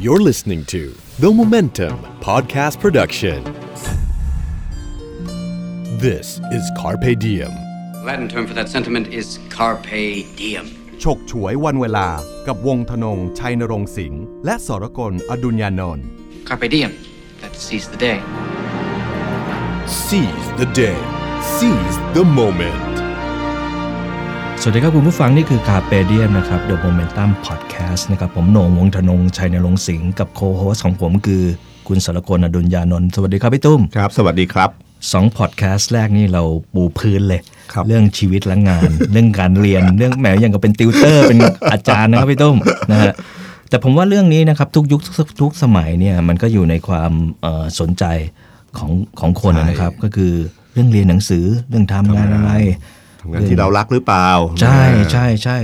[0.00, 0.82] You're listening to
[1.18, 3.38] The Momentum Podcast Production.
[5.98, 7.52] This is Carpe Diem.
[8.04, 9.26] Latin term for that sentiment is
[9.56, 10.66] carpe diem.
[11.02, 12.08] ฉกฉวยวันเวลา
[12.46, 16.04] กับวงธนง ชัยนรงค์สิงห์และสรกลอดุญญานนท์
[16.48, 16.92] Carpe diem.
[17.42, 18.18] That seize the day.
[20.06, 20.98] Seize the day.
[21.56, 22.89] Seize the moment.
[24.63, 31.43] สวัสดีครับคุณผู้ฟังนี่คือคาเปเดียมนะครับ The Momentum Podcast นะครับผมโหน่งวงธนงชัยนรงค์สิงห์กับโคโฮสของผมคือ
[31.87, 34.69] คุณสรกลอดุญญานนท์สวัสดีครับพี่ตุ้มครับ สวัสดีครับ
[35.11, 37.41] สองพอดแคสต์แรกนี่เราปูพื้นเลย
[37.73, 41.39] ครับเรื่องชีวิตและงาน เรื่องการเรียนเรื่องแหมอย่างกับเป็นติวเตอร์ เป็น
[41.71, 42.57] อาจารย์นะครับพี่ตุ้ม
[42.91, 43.13] นะฮะ
[43.69, 48.03] แต่ผมว่าเรื่องนี้นะครับทุกยุคทุกทุกสมัยเนี่ยมันก็อยู่ในความเอ่อสนใจ
[48.77, 50.33] ของของคนนะครับ ก็คือ
[50.73, 52.51] เรื่องเรียนหนังสือเรื่องทำงานอะไร
[53.21, 54.27] ทำงานที่เรารักหรือเปล่า
[54.61, 55.57] ใช่ใช่ใช่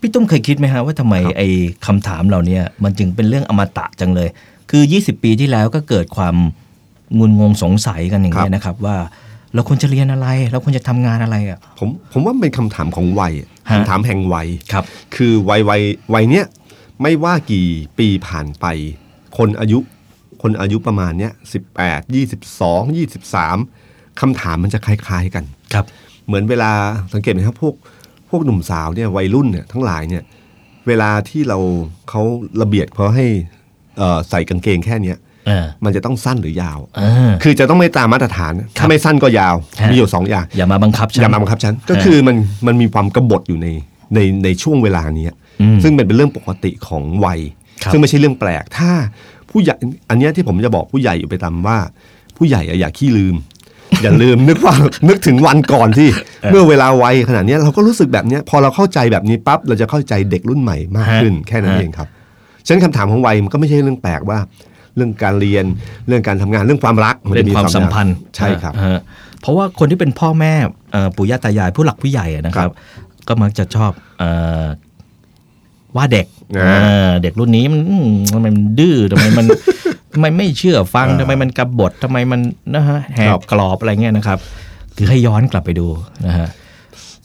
[0.00, 1.48] พี่ตุ้มเคยคิดไหมฮะว่าทำไมไอ้
[1.86, 4.28] คำถามเหล่าเนี้ยมันจึงเป็นเรื่องอมตะจังเลย
[4.70, 6.36] คือ 20 ปีที่แล้วก็เกิดความ
[7.18, 8.96] งุนงงสงสัยกันอย่างนี้ยนะครับว่า
[9.54, 13.32] เราควรจะเรียนอะไร เราควรจะทำงานอะไรอะผมผมว่ามันเป็นคำถามของวัย
[13.70, 14.84] ฮะคำถามแห่งวัยครับ
[15.16, 15.82] คือวัยวัย
[16.14, 16.46] วัยเนี้ย
[17.02, 17.66] ไม่ว่ากี่
[17.98, 18.66] ปีผ่านไป
[19.38, 19.78] คนอายุ
[20.42, 23.56] คนอายุประมาณเนี้ยสิบแปดยี่สิบสองยี่สิบสาม
[24.20, 25.44] คำถามมันจะคล้าย ๆกัน
[25.74, 25.86] ครับ
[26.32, 26.72] เหมือนเวลา
[27.14, 27.74] สังเกตไหมครับพวก
[28.30, 30.22] พวกหนุ่มสาวเนี่ยวัยรุ่นเนี่ยทั้งหลายเนี่ย
[30.86, 31.58] เวลาที่เรา
[32.10, 32.22] เขา
[32.62, 33.26] ระเบียดเขาให้
[33.98, 43.68] เอ่อใส่กางเกงแค่เนี้ยเออมันจะต้องสั้นหรือยาวเออคือจะต้องไม่ตามมาตรฐานครัถ้าบไม่สั้นก็ยาวฮะมีอยู่สองอย่าง อย่ามาบังคับฉัน อย่ามาบังคับฉัน ก็คือมันมันมีความกบฏอยู่ใน
[44.14, 45.26] ในในช่วงเวลานี้
[45.60, 47.40] อืมซึ่งเป็นเป็นเรื่องปกติของวัย
[47.82, 48.90] ครับซึ่งไม่ใช่เรื่องแปลก ถ้า
[49.50, 49.74] ผู้ใหญ่
[50.10, 51.78] อันเนี้ยที่ผมจะบอกผู้ใหญ่อยู่ไปตามว่า
[52.36, 53.36] ผู้ใหญ่อะอย่าขี้ลืม
[54.02, 54.74] อย่าลืมนึกว่า
[55.08, 56.08] นึกถึงวันก่อนที่
[56.50, 62.08] เมื่อเวลาวัยขนาดเนี้ยเราก็รู้สึกแบบเนี้ยพอเราเข้าใจแบบนี้ปั๊บเราจะเข้าใจเด็กรุ่นใหม่มากขึ้นแค่นั้นเองครับ
[62.66, 64.38] ฉะนั้นคำถามของวัยมันก็ไม่ใช่เรื่องแปลกว่า
[64.96, 65.64] เรื่องการเรียน
[66.06, 69.00] เรื่องการทำงานเรื่องความรักนเรื่อจะงความสัมพันธ์ใช่ครับฮะ
[69.40, 70.52] เพราะว่าคนที่เป็นพ่อแม่
[70.92, 72.70] เอ่อปู่ย่าตายายผู้หลักผู้ใหญ่อะนะครับ
[73.28, 74.30] ก็มักจะชอบเอ่
[74.62, 74.64] อ
[75.96, 76.26] ว่าเด็ก
[76.58, 79.46] อ่าเออเด็กรุ่นนี้มันอืมทำไมมันดื้อทำไมมัน
[80.14, 82.40] ทำไมไม่เชื่อฟังทำไมมันกบฏทำไมมัน
[82.74, 84.38] นะฮะแหกกรอบอะไรเงี้ยนะครับ
[84.96, 85.86] คือให้ย้อนกลับไปดู
[86.26, 86.48] นะฮะ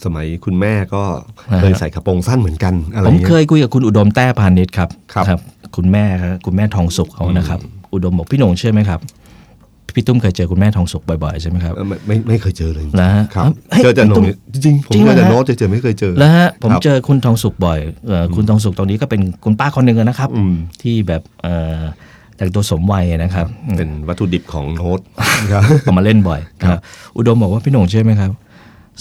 [0.03, 1.03] สมัยคุณแม่ก็
[1.51, 5.39] อ่าฮะเคยใส่กระโปรงสั้นเหมือนกันอะไรผมเงี้เคยยคุยกับคุณอุดมแต้พาณิชย์ครับครับ
[5.75, 7.59] คุณแม่ครับคุณแม่ทองสุขเขานะครับ
[7.93, 8.99] อุดมบอกพี่หนงเชื่อไหมครับ
[9.93, 21.21] พี่ตุ้มเคยเจอคุณแม่ทองสุขบ่อยๆใช่ไหมครับเออไม่ไม่ไม่เคยเจอเลยนะฮะครับเฮ้ยเจอแต่พี่โน้ตุ้ตมจริงๆผมจริงเจอแต่เหรอฮะโน้ตเจอไม่เคยเจอแล้วฮะผมครับเจอคุณทองสุขบ่อยเอ่ออคุณทองสุขตรงนี้ก็เป็นคุณป้าคนหนึ่งอะนะครับอืมที่แบบ
[22.37, 24.99] เอ่อแต่งตัวสมวัยนะครับ เป็นวัตถุดิบของโน้ต
[25.51, 26.79] ครับเอามาเล่นบ่อยนะครับ
[27.17, 28.31] อุดมบอกว่าพี่โหน่งเชื่อไหมครับ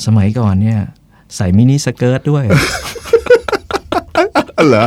[0.05, 0.79] สมัยก่อนเนี่ย
[1.37, 2.45] ใส่ miniskirt ด้วย
[4.69, 4.87] เหรอ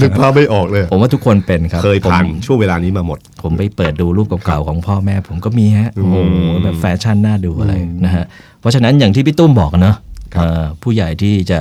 [0.00, 6.16] นึกภาพไม่ออกเลย ผมว่าทุกคนเป็นครับ เคยผ่านผมช่วงเวลานี้มาหมด ผมไปเปิดดูรูปเก่าๆของพ่อแม่ ผมก็มีฮะ โอ้โห
[6.64, 7.74] แบบแฟชั่นน่าดูอะไร
[8.04, 8.24] นะฮะ
[8.60, 9.96] เพราะฉะนั้นอย่างที่พี่ตุ้มบอกเนอะ
[10.36, 11.60] เอ่อผู้ใหญ่ที่จะ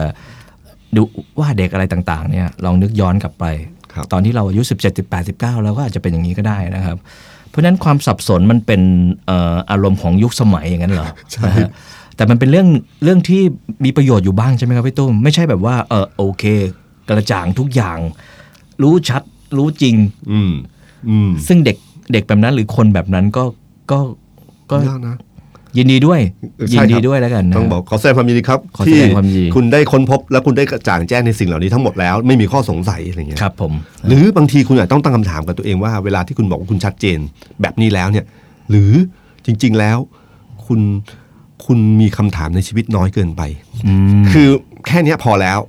[0.95, 1.01] ดู
[1.39, 3.80] ว่าเด็กอะไรต่างๆ เนี่ยลองนึกย้อนกลับไปครับ
[4.11, 6.97] ตอนที่เราอายุ 17 18 19เราก็อาจจะเป็นอย่างนี้ก็ได้นะครับ
[7.49, 8.81] เพราะฉะนั้นความสับสนมันเป็น
[9.25, 11.07] เอ่ออารมณ์ของยุคสมัยอย่างนั้นเหรอ
[11.45, 11.69] นะฮะ
[12.15, 12.67] แต่มันเป็นเรื่อง
[13.03, 13.41] เรื่องที่
[13.85, 16.43] มีประโยชน์อยู่บ้างใช่ไหมครับพี่ตุ้มไม่ใช่แบบว่าเออโอเค
[17.09, 17.97] กระจ่างทุกอย่าง
[18.81, 19.21] รู้ชัด
[19.57, 19.95] รู้จริง
[20.31, 20.51] อืม
[21.09, 21.77] อืมซึ่งเด็ก
[22.13, 23.43] เด็กแบบนั้นหรือคนแบบนั้นก็
[23.91, 23.99] ก็
[24.71, 25.15] ก็ยากนะ
[25.77, 26.19] ยินดีด้วย
[26.69, 33.73] ใช่ยินครับดีด้วยแล้วกันนะต้องบอกขอแสดงความยินดีครับขอแสที่ดงความยินดีคุณได้ค้นพบและคุณได้กระจ่างแจ้งในสิ่งเหล่านี้ทั้งหมดแล้วไม่มีข้อสงสัยอะไรเงี้ยครับผม
[34.07, 37.19] หรือบางทีคุณอาจต้องตั้งคำถามกับตัวเองว่าเวลาที่คุณบอกว่าคุณชัดเจน
[37.61, 38.25] แบบนี้แล้วเนี่ย
[38.69, 38.91] หรือ
[39.45, 39.97] จริง ๆแล้ว
[40.65, 40.81] คุณ
[41.65, 43.41] คุณมีคำถามในชีวิตน้อยเกินไป
[43.87, 44.47] อืมคือ
[44.87, 45.59] แค่เนี้ยพอแล้ว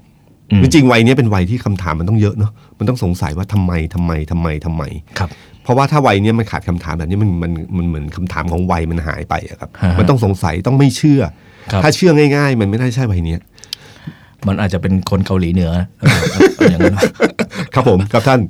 [0.53, 4.83] อืมจริงๆวัยเนี้ยเป็นวัยที่คำถามมันต้องเยอะเนาะมันต้องสงสัยว่าทำไมทำไมทำไมทำไม
[5.19, 5.31] ครับ
[5.63, 11.23] เพราะว่าถ้าวัยเนี้ยมันขาดคำถามแบบนี้มันมันมันเหมือนคำถามของวัยมันหายไปอะครับฮะมันต้องสงสัยต้องไม่เชื่อ
[11.73, 13.41] ครับถ้าเชื่อง่าย ๆ มันไม่ได้ใช่วัยเนี้ย
[14.47, 16.17] มันอาจจะเป็นคนเกาหลีเหนือเออ
[16.57, 16.97] เอาอย่างนั้น
[17.75, 18.41] ครับผมครับท่าน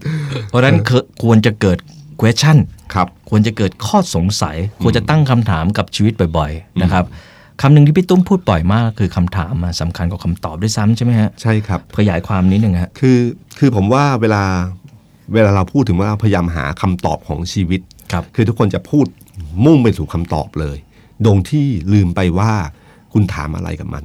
[0.48, 1.78] เพราะฉะนั้นคือควรจะเกิด
[2.20, 2.56] question
[2.94, 7.04] ครับควรจะเกิดข้อสงสัย ควรจะตั้งคำถามกับชีวิตบ่อย ๆ นะครับ
[7.62, 13.18] คำหนึ่งที่พี่ตุ้มพูดบ่อยมากคือคำถามอะสำคัญกว่าคำตอบด้วยซ้ำใช่ไหมฮะใช่ครับขยายความนิดหนึ่งฮะคือ
[13.58, 14.42] คือผมว่าเวลา
[15.32, 17.80] เวลาเราพูดถึงว่าพยายามหาคำตอบของชีวิต
[18.12, 19.06] ครับคือทุกคนจะพูด
[19.64, 20.76] มุ่งไปสู่คำตอบเลย
[21.24, 22.52] โดยที่ลืมไปว่า
[23.12, 24.04] คุณถามอะไรกับมัน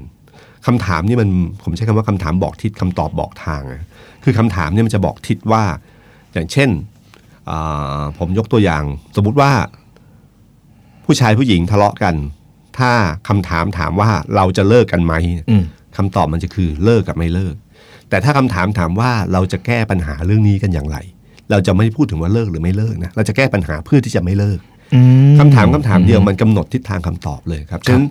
[0.66, 1.30] คำถามนี่มัน
[1.64, 3.84] ผมใช้คำว่าคำถามบอกทิศคำตอบบอกทางอะ
[4.24, 5.64] คือคำถามเนี่ยมันจะบอกทิศว่า
[6.34, 6.70] อย่างเช่น
[7.50, 8.84] อ่าผมยกตัวอย่าง
[9.16, 9.52] สมมุติว่า
[11.06, 12.16] ผู้ชายผู้หญิงทะเลาะกัน
[12.78, 12.92] ถ้า
[13.28, 15.14] คำถามถามว่าเราจะเลิกกันไหม
[15.50, 15.64] อืม
[15.98, 17.56] คำตอบมันจะคือเลิกกับไม่เลิก
[18.10, 20.98] แต่ถ้าคำถามถามว่าเราจะแก้ปัญหาเรื่องนี้กันอย่างไร
[21.52, 24.60] เราจะไม่พูดถึงว่าเลิกหรือไม่เลิกนะเราจะแก้ปัญหาเพื่อที่จะไม่เลิก
[24.94, 25.00] อื
[25.34, 28.06] มคำถามคำถามเดียวมันกำหนดทิศทางคำตอบเลยครับฉะนั้น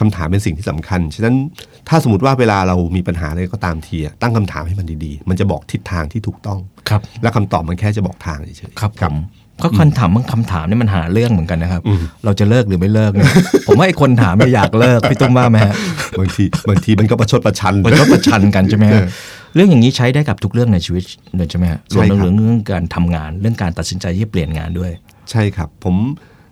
[0.00, 1.36] คำถามเป็นสิ่งที่สำคัญ ฉะนั้น
[1.88, 6.58] ถ้าสมมติว่าเวลาเรามีปัญหาอะไรก็ตามทีอะตั้งคำถามให้มันดีๆ มันจะบอกทิศทางที่ถูกต้อง
[6.88, 9.16] ครับ และคำตอบมันแค่จะบอกทางเฉยๆครับผม
[9.62, 13.32] ก็คำถามบางคำถามนี่มันหาเรื่องเหมือนกันนะครับอืมเราจะเลิกหรือไม่เลิกเนี่ย
[13.66, 15.74] ผมว่าไอ้คนถามเนี่ยอยากเลิกพี่ตุ้มว่าไหมฮะ
[16.18, 19.02] บางทีบางทีมันก็ประชดประชันมันก็ประชันกันใช่ไหมฮะ
[19.54, 21.04] เรื่องอย่างนี้ใช้ได้กับทุกเรื่องในชีวิต
[21.36, 24.90] เลยใช่ไหมฮะรวมใช่ครับถึงเรื่องการทำงานเรื่องการตัดสินใจที่เปลี่ยนงานด้วย
[25.30, 25.96] ใช่ครับ ผม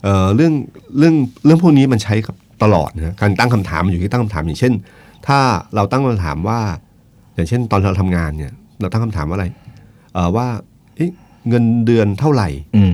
[0.03, 0.53] เอ่อเรื่อง
[0.99, 1.15] เรื่อง
[1.45, 4.73] เรื่องพวกนี้มันใช้กับตลอดนะการตั้งคำถามมันอยู่ที่ตั้งคำถามอย่างเช่น
[5.27, 5.39] ถ้า
[5.75, 6.61] เราตั้งคำถามว่า
[7.35, 9.47] อย่างเช่น ตอนเราทำงานเนี่ยเราตั้งคำถามว่าอะไร
[10.15, 10.47] เอ่อว่า
[10.97, 11.11] เอ๊ะ
[11.49, 12.93] เงินเดือนเท่าไหร่อืม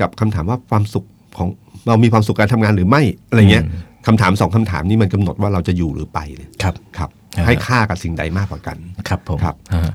[0.00, 1.04] กับคำถามว่าความสุข
[1.38, 1.48] ของ
[1.86, 3.64] เรามีความสุขการทำงานหรือไม่อะไรเงี้ย
[4.06, 8.76] คำถามสองคำถามนี้มันกำหนดว่าเราจะอยู่หรือไปเลยครับครับอ่า ให้ค่ากับสิ่งใดมากกว่ากัน
[9.08, 9.90] ครับผมครับอ่า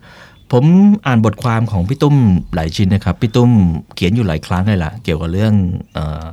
[0.51, 0.65] ผม
[1.05, 2.15] อ่านบทความของพี่ตุ้ม
[2.55, 3.51] หลายชิ้นนะครับ พี่ตุ้ม
[3.95, 5.53] เขียนอยู่หลายครั้งเลยล่ะ เกี่ยวกับเรื่อง
[5.93, 6.25] เออ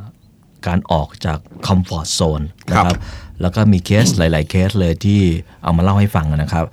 [0.67, 3.01] การออกจากคอมฟอร์ z โซนนะคครัรับบ
[3.41, 5.21] แล้วก็มีเคสหลาย ๆ เคสเลยที่
[5.63, 6.65] เอามาเล่าให้ฟังนะครับ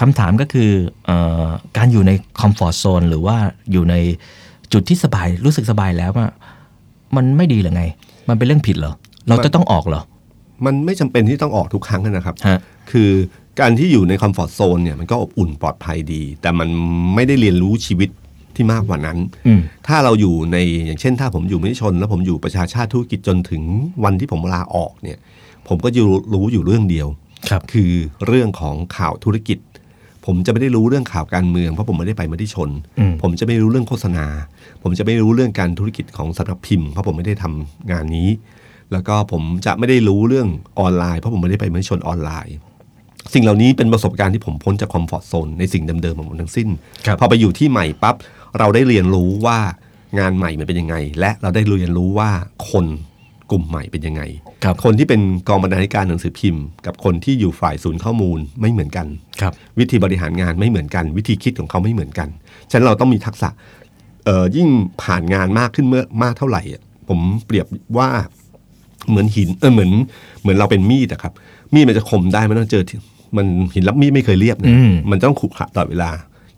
[0.00, 0.70] คำถามก็คือ
[1.06, 1.10] เอ
[1.42, 3.36] อการอยู่ในคอมฟอร์ z โซนหรือว่า
[3.72, 3.94] อยู่ใน
[4.72, 6.30] จุดที่สบายรู้สึกสบายแล้วอะ
[7.16, 7.84] มันไม่ดีหรือไง
[8.28, 8.94] มันเป็นเรื่องผิดเหรอ
[9.28, 10.02] เราจะต้องออกเหรอ
[10.64, 12.58] มันไม่จำเป็นที่ต้องออกทุกครั้งนะครับฮะ
[12.90, 13.10] คือ
[13.60, 16.68] การที่อยู่ในคอมฟอร์ z โซนเนี่ยมันก็อบอุ่นปลอดภัยดี แต่มัน
[17.14, 18.10] ไม่ได้เรียนรู้ชีวิต
[18.56, 23.62] ที่มากกว่านั้นอืมถ้าเราอยู่ในอย่างเช่น ถ้าผมอยู่มติชน แล้วผมอยู่ประชาชาติธุรกิจจนถึง
[24.04, 25.18] วันที่ผมลาออกเนี่ย
[25.68, 26.00] ผมก็จะ
[26.34, 27.08] รู้อยู่เรื่องเดียว
[27.48, 27.92] ครับคือ
[28.26, 29.58] เรื่องของข่าวธุรกิจ
[30.26, 34.26] ผมจะไม่ได้รู้เรื่องข่าวการเมืองเพราะผมไม่ได้ไปไม่ได้ชนอืมผมจะไม่รู้เรื่องโฆษณา
[34.82, 38.28] ผมจะไม่รู้เรื่องการธุรกิจของสำนักพิมพ์เพราะผมไม่ได้ทำงานนี้
[38.92, 40.48] แล้วก็ผมจะไม่ได้รู้เรื่อง
[40.80, 42.56] ออนไลน์เพราะผมไม่ได้ไปไม่ได้ชนออนไลน์
[43.34, 46.68] สิ่งเหล่านี้เป็นประสบการณ์ที่ผมพ้นจากคอมฟอร์ทโซนในสิ่งเดิมๆของผมทั้งสิ้น
[47.06, 48.16] ครับพอไปอยู่ที่ใหม่ปั๊บ
[48.58, 49.58] เราได้เรียนรู้ว่า
[50.18, 52.30] งานใหม่มันเป็นยังไง และเราได้เรียนรู้ว่า
[52.70, 52.86] คน
[53.50, 54.22] กลุ่มใหม่เป็นยังไง
[54.64, 59.06] ครับคนที่เป็นกองบรรณาธิการหนังสือพิมพ์ กับคนที่อยู่ฝ่ายศูนย์ข้อมูลไม่เหมือนกัน
[59.40, 62.28] ครับ วิธีบริหารงานไม่เหมือนกัน วิธีคิดของเขาไม่เหมือนกัน
[62.70, 63.48] ฉะนั้นเราต้องมีทักษะ
[64.24, 64.68] เอ่อยิ่ง
[65.02, 67.66] ผ่านงานมากขึ้นเมื่อมากเท่าไหร่อะผมเปรียบ
[67.98, 68.08] ว่า
[69.08, 69.90] เหมือนหินเออเหมือน
[70.40, 71.32] เหมือนเราเป็นมีดอะครับ
[71.74, 72.98] มีดมันจะคมได้มันต้องเจอที่
[73.36, 76.10] มันหินรับมีดไม่เคยเรียบนะอืมมันต้องขรุขระตลอดเวลา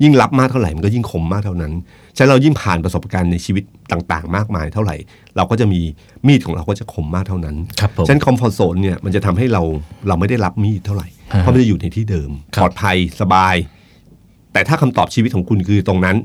[0.03, 1.73] ยิ่งรับมากเท่าไหร่มันก็ยิ่งคมมากเท่านั้น
[2.17, 4.97] ฉะนั้นเรายิ่งผ่านประสบการณ์ในชีวิตต่างๆ มากมายเท่าไหร่
[5.37, 5.81] เราก็จะมี
[6.27, 9.63] มีดของเราก็จะคมมากเท่านั้นครับผมฉะนั้นคอมฟอร์ z โซนเนี่ยมันจะทำให้เรา
[10.09, 13.55] เราไม่ได้รับมีดเท่าไหร่ฮะเพราะมันจะอยู่ในที่เดิมครับปลอดภัยสบาย
[14.53, 16.17] แต่ถ้าคำตอบชีวิตของคุณคือตรงนั้น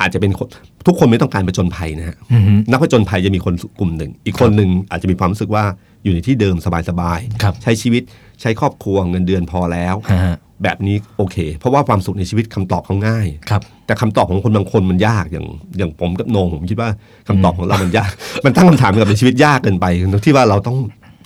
[0.00, 0.48] อาจจะเป็นคน
[0.86, 5.64] ทุกคนไม่ต้องการผจญภัยนะฮะอือฮึนักผจญภัยจะมีคนกลุ่มหนึ่ง อีกคนหนึ่งอาจจะมีความรู้สึกว่า
[6.04, 6.68] อยู่ในที่เดิมส
[7.00, 8.02] บายครับใช้ชีวิต
[8.40, 15.46] ใช้ครอบครัวเงินเดือนพอแล้วฮะฮะแบบนี้โอเค เพราะว่าความสุขในชีวิตคำตอบเขาง่ายครับ แต่คำตอบของคนบางคนมันยากอย่าง
[15.78, 16.90] อย่างผมกับโหนงผมคิดว่า
[17.28, 18.10] คำตอบของเรามันยาก
[18.44, 19.86] มันตั้งคำถามกับในชีวิตยากเกินไป
[20.24, 20.76] ที่ว่าเราต้อง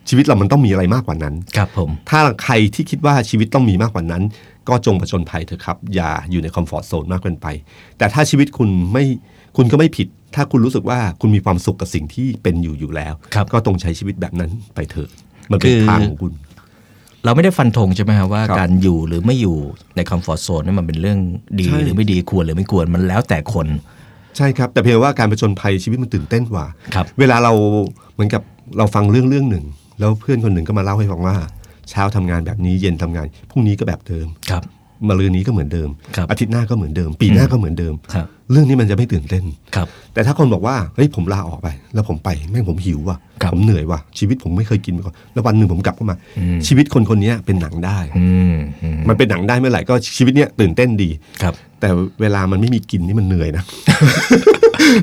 [0.09, 4.23] ชีวิตเรามันต้องมีอะไรมากกว่านั้น ครับผม ถ้าใครที่คิดว่าชีวิตต้องมีมากกว่านั้น
[4.69, 7.47] ก็จงผจญภัยเถอะครับ อย่าอยู่ในคอมฟอร์ z โซนมากเกินไป
[7.99, 9.05] แต่ถ้าชีวิตคุณไม่
[9.57, 15.11] คุณก็ไม่ผิด ถ้าคุณรู้สึกว่าคุณมีความสุขกับสิ่งที่เป็นอยู่อยู่แล้วครับก็ต้องใช้ชีวิตแบบนั้นไปเถอะ
[15.51, 16.33] มันเป็นคือทางของคุณ
[17.25, 19.57] เราไม่ได้ฟันธงใช่ไหมครับว่าครับการอยู่หรือไม่อยู่
[19.97, 21.19] ในคอมฟอร์ z โซนนี่มันเป็นเรื่อง
[21.61, 23.67] ดีใช่หรือไม่ดีควรหรือไม่ควรมันแล้วแต่คน
[24.37, 26.65] ใช่ครับ แต่เพียงว่าการผจญภัยชีวิตมันตื่นเต้นกว่า
[26.95, 27.53] ครับเวลาเรา
[28.15, 28.43] เหมือนกับ
[28.79, 29.65] เราฟังเรื่องเรื่องหนึ่ง
[29.99, 31.35] แล้วเพื่อนคนหนึ่งก็มาเล่าให้ฟังว่า
[31.91, 34.63] เช้าทำงานแบบนี้เย็นทำงานพรุ่งนี้ก็แบบเดิมครับ
[35.09, 51.11] มาลืนนี้ก็เหมือนเดิมครับอาทิตย์หน้าก็เหมือนเดิม ปีหน้าก็เหมือนเดิมครับเรื่องนี้มันจะไม่ตื่นเต้นครับ แต่ถ้าคนบอกว่าเฮ้ยผมลาออกไป แล้วผมไปแม่งผมหิวว่ะครับผมเหนื่อยว่ะชีวิตผมไม่เคยกินมาก่อนแล้ววันหนึ่งผมกลับเข้ามาอืมชีวิตคนคนนี้เป็นหนังได้อืมอืมมันเป็นหนังได้เมื่อไหร่ก็ชีวิตเนี้ยตื่นเต้นดี
[51.43, 51.89] ครับ แต่
[52.21, 53.65] เวลามันไม่มีกินนี่มันเหนื่อยนะ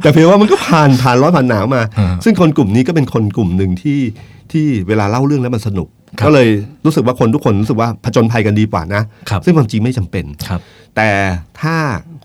[0.02, 4.00] แต่เพียงว่ามันก็ผ่านผ่านร้อนผ่านหนาวมาอ่าซึ่งคนกลุ่มนี้ก็เป็นคนกลุ่มหนึ่งที่
[4.54, 5.88] ที่เวลาเล่าเรื่องแล้วมันสนุก
[6.20, 6.50] ครับก็เลย
[6.86, 10.62] รู้สึกว่าคนทุกคนรู้สึกว่าผจญภัยกันดีกว่านะครับซึ่งความจริงไม่จำเป็นครับ
[10.96, 11.10] แต่
[11.62, 11.78] ถ้า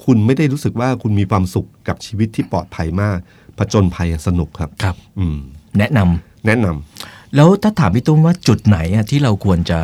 [0.05, 3.19] คุณไม่ได้รู้สึกว่าคุณมีความสุขกับชีวิตที่ปลอดภัยมาก
[3.59, 5.37] ผจญภัยอะสนุกครับครับ อืม
[5.79, 9.81] แนะนำแนะนำแล้วถ้าถามพี่ตุ้มว่าจุดไหนอะที่เราควรจะ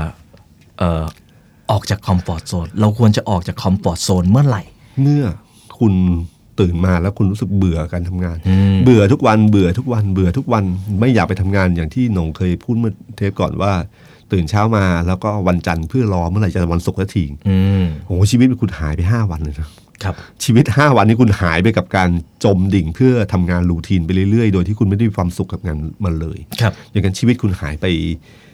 [0.79, 1.05] เอ่อ
[1.71, 4.63] ออกจากคอมฟอร์ z โซนเราควรจะออกจากคอมฟอร์ z โซนเมื่อไหร่
[5.03, 5.25] เมื่อ
[5.79, 5.95] คุณ
[6.61, 10.65] ตื่นมาแล้วคุณรู้สึกเบื่อการทำงานอืมเบื่อทุกวันเบื่อทุกวันเบื่อทุกวัน
[11.01, 13.73] ไม่อยากไปทำงานอย่างที่หนงเคยพูดเมื่อเทปก่อนว่า
[14.33, 19.69] ตื่นเช้ามาแล้วก็วันจันทร์เพื่อรอเมื่อไหร่จะวันศุกร์สักทีอืมโอ้โหชีวิตคุณหายไป 5 วันเลยนะ
[20.05, 22.11] ครับชีวิต 5 วันนี้คุณหายไปกับการ
[22.45, 27.87] จมดิ่งเพื่อทำงานรูทีนไปเรื่อยๆ โดยที่คุณไม่ได้มีความสุขกับงานมันเลยครับอย่างนั้นชีวิตคุณหายไป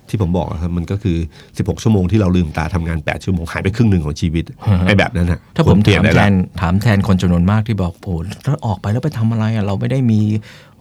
[0.08, 1.16] ที่ผมบอกอะครับมันก็คือ
[1.50, 4.44] 16 ชั่วโมงที่เราลืมตาทำงาน 8 ชั่วโมงหายไปครึ่งหนึ่งของชีวิต
[4.86, 8.14] ไอ้แบบนั้นฮะถ้าผมเปลี่ยถานมได้แทแล้วนถามแทนคนจำนวนมากที่บอกโอ้
[8.46, 10.20] ถ้าออกไปแล้วไปทำอะไรอะเราไม่ได้มี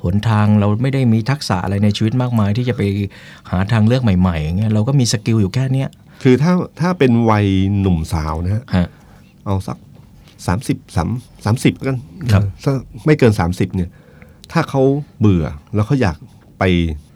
[0.03, 2.81] หนทางเราไม่ได้มีทักษะอะไรในชีวิตมากมาย ที่จะไป
[3.51, 5.89] หาทางเลือกใหม่ๆอย่างเงี้ยเราก็มีสกิลอยู่แค่เนี้ย
[6.23, 7.45] คือถ้าถ้าเป็นวัย
[7.79, 8.87] หนุ่มสาวนะฮะฮะ
[9.45, 9.77] เอาสัก
[10.47, 11.09] สามสิบสาม
[11.45, 11.97] สามสิบกัน
[12.31, 12.73] ครับสัก
[13.05, 13.89] ไม่เกิน30เนี่ย
[14.51, 14.81] ถ้าเขา
[15.19, 16.17] เบื่อแล้วเขาอยาก
[16.59, 16.63] ไป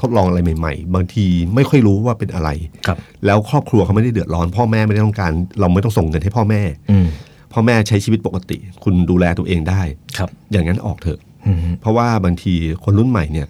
[0.02, 1.26] ทดลองอะไรใหม่ ๆ บางที
[1.56, 2.50] ไม่ค่อยรู้ว่าเป็นอะไร
[2.88, 7.08] ครับแล้วครอบครัวเขาไม่ได้เดือดร้อน พ่อแม่ไม่ได้ต้องการ เราไม่ต้องส่งเงินให้พ่อแม่อืม
[7.54, 9.82] พ่อแม่ใช้ชีวิตปกติ คุณดูแลตัวเองได้
[10.18, 12.54] ครับ อย่างนั้นออกเถอะอืมเพราะว่าบางที
[12.84, 13.48] คนรุ่นใหม่เนี่ย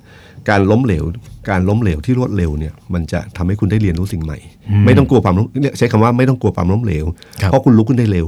[0.49, 1.03] การล้มเหลว
[1.49, 4.37] การล้มเหลวที่รวดเร็วเนี่ย มันจะทำให้คุณได้เรียนรู้สิ่งใหม่
[4.85, 7.05] ไม่ต้องกลัวความล้มเนี่ยใช้คำว่าไม่ต้องกลัวความล้มเหลว
[7.41, 8.27] ครับเพราะคุณลุกขึ้นได้เร็ว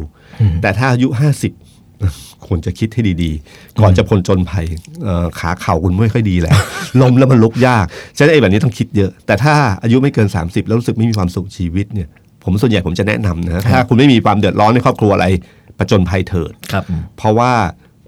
[0.62, 1.52] แต่ถ้าอายุห้าสิบ
[2.48, 4.66] ควรจะคิดให้ดีๆ ก่อนจะพ้นจนภัย
[5.04, 6.58] เอ่อขาเข่าคุณไม่ค่อยดีแล้ว
[7.02, 7.86] ล้มแล้วมันลุกยาก
[8.18, 9.54] ฉะนั้นไอ้แบบนี้ต้องคิดเยอะ แต่ถ้า
[9.84, 12.08] อายุไม่เกิน 30 แล้วรู้สึกไม่มีความสุขชีวิตเนี่ย
[12.44, 15.28] ผมส่วนใหญ่ผมจะแนะนำนะถ้าคุณไม่มีความเดือดร้อนในครอบครัวอะไร
[15.78, 16.84] ประจนภัยเถิดครับ
[17.18, 17.52] เพราะว่า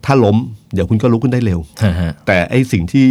[0.05, 0.38] ถ้าล้ม
[0.74, 3.07] เดี๋ยวคุณก็ลุกขึ้นได้เร็วฮะฮะแต่ไอ้สิ่งที่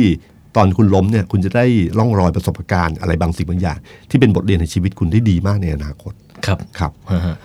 [0.57, 1.67] ตอนคุณล้มเนี่ยคุณจะได้
[1.99, 3.79] ร่องรอยประสบการณ์อะไรบางสิ่งบางอย่าง
[4.11, 6.13] ที่เป็นบทเรียนในชีวิตคุณได้ดีมากในอนาคต
[6.47, 7.37] ครับครับฮะฮะ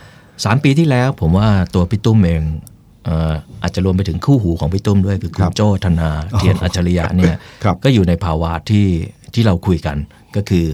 [0.46, 2.44] สามปีที่แล้วผมว่าตัวพี่ตุ้มเอง
[2.75, 3.34] เอ่อ
[3.64, 8.88] อาจจะรวมไปถึงคู่หูของพี่ตุ้มด้วยคือคุครัณบโจ้ธนาเทียนอัจฉริยะเนี่ยครับก็อยู่ในภาวะที่
[9.34, 9.98] ที่เราคุยกัน
[10.36, 10.66] ก็คือ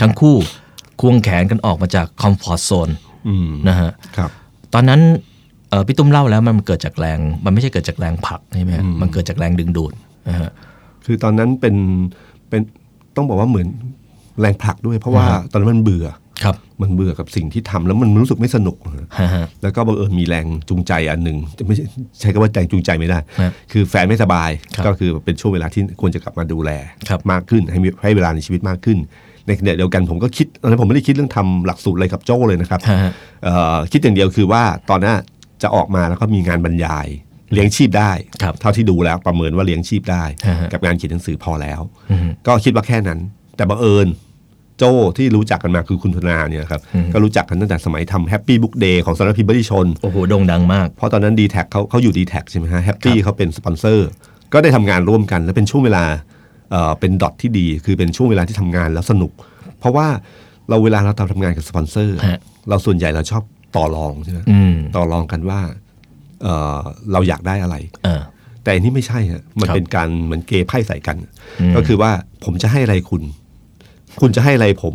[0.00, 0.36] ทั้งคู่
[1.00, 2.88] ควงแขนกันออกมาจากคอมฟอร์ทโซน
[3.28, 4.30] อืมนะฮะครับ
[4.74, 5.00] ตอนนั้น
[5.68, 9.92] เอ่อพี่ตุ้มเล่าแล้วมันเกิดจากแรง มันไม่ใช่เกิดจากแรงผลักใช่ไหมฮะมันเกิดจากแรงดึงดูด
[10.28, 10.50] นะฮะ
[11.04, 11.74] คือตอนนั้นเป็น
[12.48, 12.60] เป็น
[13.16, 13.68] ต้องบอกว่าเหมือน
[14.40, 16.06] แรงผลักด้วย เพราะว่าอ่าฮะตอนนั้นมันเบื่อ
[16.42, 18.76] ครับมันเบื่อกับสิ่งที่ทำแล้วมันรู้สึกไม่สนุก
[19.18, 21.84] ฮะฮะแล้วก็บังเอิญมีแรงจูงใจอันหนึ่งจะไม่ใช่
[22.20, 26.70] ใช้คำว่าแรงจูงใจไม่ได้ฮะคือแฟนไม่สบายครับก็คือเป็นช่วงเวลาที่ควรจะกลับมาดูแล
[27.08, 28.98] ครับมากขึ้นให้มีให้เวลาในชีวิตมากขึ้น
[29.46, 33.12] ในขณะเดียวกันผมก็คิดตอนนั้นผมไม่ได้คิดเรื่องทำหลักสูตรอะไรกับโจ้เลยนะครับฮะฮะ
[33.44, 35.16] เอ่อคิดอย่างเดียวคือว่าตอนนั้น
[35.62, 37.06] จะออกมาแล้วก็มีงานบรรยาย
[37.52, 41.80] เลี้ยงชีพได้ครับเท่าที่ดูแล้วประเมินว่าเลี้ยงชีพได้ฮะฮะกับงานเขียนหนังสือพอแล้ว
[42.10, 43.18] อืมก็คิดว่าแค่นั้น
[43.56, 44.08] แต่บังเอิญ
[44.80, 46.80] โจ้ที่รู้จักกันมาคือคุณธนาเนี่ยครับ
[47.12, 54.08] ก็รู้จักกันตั้งแต่สมัยทำ Happy Book Day ของสำนักพิมพ์มติชน โอ้โหโด่งดังมาก เพราะตอนนั้นดีแทคเขาเขาอยู่ดีแทคใช่ไหมฮะ Happy เขาเป็นสปอนเซอร์
[54.52, 56.04] ก็ได้ทำงานร่วมกันแล้วเป็นช่วงเวลา
[56.70, 59.32] เอ่อเป็นดอทที่ดี คือเป็นช่วงเวลาที่ทำงานแล้วสนุก
[59.80, 60.06] เพราะว่า
[60.68, 63.42] เราเวลาเราทำงานกับสปอนเซอร์ฮะเราส่วนใหญ่เราชอบ
[63.76, 65.60] ต่อรองใช่ไหมอืมต่อรองกันว่า
[66.42, 66.78] เอ่อ
[67.12, 68.22] เราอยากได้อะไรเออ
[68.62, 71.16] แต่อันนี้ไม่ใช่ฮะมันครับเป็นการเหมือนเกย์ไพ่ใส่กัน
[71.60, 72.10] อืมก็คือว่า
[72.44, 73.22] ผมจะให้อะไรคุณ
[74.20, 74.94] คุณจะให้อะไรผม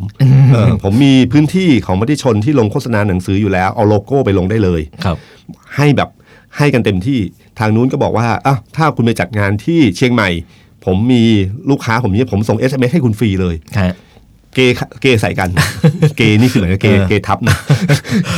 [0.53, 5.17] เออผมมีพื้นที่ของมติชนที่ลงโฆษณาหนังสืออยู่แล้วเอาโลโก้ไปลงได้เลยครับ
[5.75, 6.09] ให้แบบ
[6.57, 7.19] ให้กันเต็มที่
[7.59, 10.29] ทางนู้นก็บอกว่าอะถ้าคุณไปจัดงานที่เชียงใหม่
[10.85, 11.23] ผมมี
[11.69, 13.93] ลูกค้าผมนี้ผมส่ง SMS ให้คุณฟรีเลยฮะ
[14.55, 15.49] เกย์เกย์ใส่กัน
[16.17, 17.57] เกย์นี่คือเหมือนกับเกย์เออเกย์ทับนะ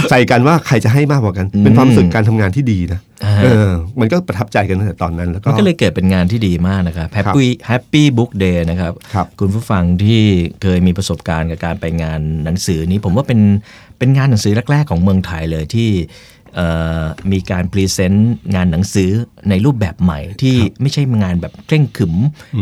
[0.10, 3.70] ใส่กันว่าใครจะให้มากกว่ากันอืมเป็นความรู้สึกการทำงานที่ดีนะอ่าเออ
[4.00, 10.22] มันก็ประทับใจกันตั้งแต่ตอนนั้นแล้วก็มันก็เลยเกิดเป็นงานที่ดีมากนะครับ Happy Happy Book Day นะครับครับณผู้ฟังที่
[10.62, 13.40] เคยมีประสบการณ์กับการไปงานหนังสือนี้ผมว่าเป็น
[14.00, 16.37] เป็นงานหนังสือแรก ๆ ของเมืองไทยเลยที่เอ่อ
[17.32, 19.12] มีการ present งานหนังสือ
[19.50, 22.16] ในรูปแบบใหม่ที่ไม่ใช่งานแบบเคร่งขรึม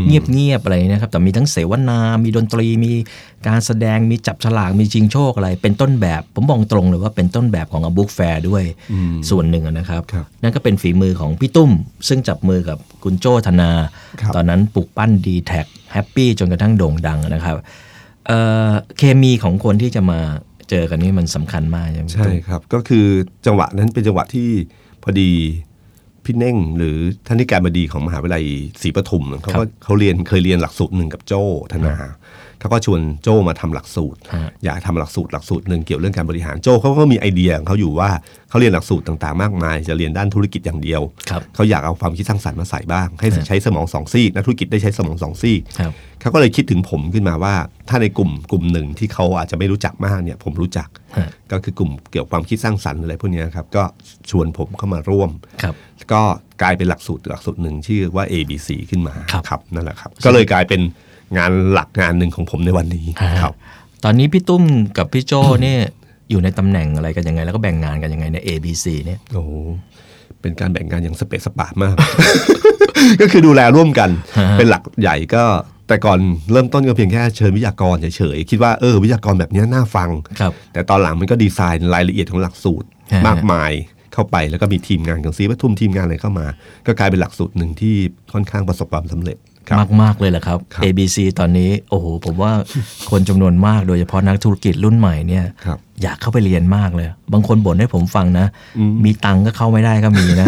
[0.08, 2.94] เงียบๆอะไรนะครับ แต่มีทั้งเสวนา มีดนตรี มี
[3.48, 8.64] การแสดง มีจับฉลาก มีชิงโชคอะไร เป็นต้นแบบ ผมบอกตรงเลยว่าเป็นต้นแบบของ a book fair ด้วย
[9.30, 11.72] ส่วนหนึ่งนะครับครับนั่นก็เป็นฝีมือของพี่ตุ้ม
[12.08, 13.72] ซึ่งจับมือกับคุณโจ้ธนา
[14.22, 17.56] ครับตอนนั้นปลูกปั้นดีแทคHappy จนกระทั่งโด่งดังนะครับ
[18.28, 20.20] เอ่อเคมีของคนที่จะมา
[20.70, 23.06] เจอกันนี่มันสำคัญมากใช่ไหมพี่ใช่ตุ้มครับ ก็คือ
[23.46, 24.50] จังหวะนั้นเป็นจังหวะที่
[25.04, 25.32] พอดี
[26.26, 28.46] พี่เน่ง หรือท่านอธิการบดีของมหาวิทยาลัย
[28.82, 31.44] ศรีปทุมเขาก็เขาเรียนเคยเรียนหลักสูตรหนึ่งกับโจ้
[31.74, 31.96] ธนา
[32.60, 38.10] เขาก็ชวนโจ้มาทำหลักสูตรฮะอยากทำหลักสูตรหลักสูตรหนึ่งเกี่ยวเรื่องการบริหารโจ้เขาก็มีไอเดียของเขาอยู่ว่า
[38.50, 45.92] เขาเรียนหลักสูตรต่างๆมากมาย จะเรียนด้านธุรกิจอย่างเดียวครับเขาอยากเอาความคิดสร้างสรรค์มาใส่บ้าง ให้ฮะใช้สมองสองซีกนักธุรกิจได้ใช้สมองสองซีกครับ
[46.26, 47.56] เขาก็เลยคิดถึงผมขึ้นมาว่า
[47.90, 53.84] ถ้าในกลุ่มกลุ่มหนึ่งที่เขาอาจจะไม่รู้จักมากเนี่ยผมรู้จักฮะก็คือกลุ่มเกี่ยวกับความคิดสร้างสรรค์อะไรพวกเนี้ยครับก็
[54.30, 55.30] ชวนผมเข้ามาร่วม
[55.64, 55.76] ครับ
[56.12, 56.22] ก็
[56.62, 60.82] กลายเป็นหลักสูตรหลักสูตรหนึ่งชื่อว่า ABC ขึ้นมาครับครับนั่นแหละครับ ก็เลยกลายเป็น
[61.38, 63.54] งานหลักงานหนึ่งของผมในวันนี้ฮะครับ
[64.04, 64.64] ตอนนี้พี่ตุ้ม
[64.98, 65.80] กับพี่โจ้เนี่ย
[66.30, 69.52] อยู่ในตำแหน่งอะไรกันยังไง แล้วก็แบ่งงานกันยังไงใน ABC เนี่ยโอ้โห
[70.42, 71.96] เป็นการแบ่งงานอย่างสเปซสปามาก
[73.22, 75.44] ก็คือดูแลร่วมกันฮะเป็นหลักใหญ่ก็
[75.88, 76.20] แต่ก่อน
[76.52, 83.72] เริ่มต้นก็เพียงแค่เชิญวิทยากรเฉยๆคิดว่าเออวิทยากรแบบเนี้ยน่าฟังครับแต่ตอนหลังมันก็ดีไซน์รายละเอียดของหลักสูตรฮะมากมาย
[84.14, 86.46] เข้าไปแล้วก็มีทีมงานของซีปทุมทีมงานอะไรเข้ามา
[86.86, 87.96] ก็กลายเป็นหลักสูตรหนึ่งที่
[88.34, 89.38] ค่อนข้างประสบความสำเร็จ
[89.68, 92.52] ครับมากมากๆเลยแหละครับครับ ABC ตอนนี้โอ้โหผมว่า
[93.10, 98.46] คนจำนวนมากโดยเฉพาะนักธุรกิจรุ่นใหม่เนี่ยครับอยากเข้าไปเรียนมากเลย บางคนบ่นให้ผมฟังนะ
[99.06, 100.48] มีตังค์ก็เข้าไม่ได้ก็มีนะ